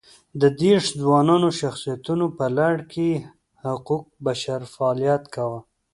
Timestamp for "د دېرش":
0.41-0.85